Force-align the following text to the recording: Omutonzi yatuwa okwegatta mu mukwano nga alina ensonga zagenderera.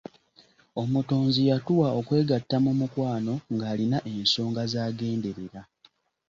Omutonzi 0.81 1.41
yatuwa 1.49 1.87
okwegatta 1.99 2.57
mu 2.65 2.71
mukwano 2.79 3.33
nga 3.53 3.65
alina 3.73 3.97
ensonga 4.13 4.61
zagenderera. 4.71 5.61